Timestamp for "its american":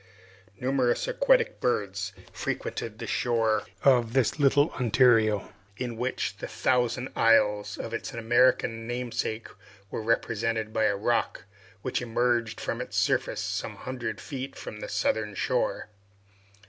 7.93-8.87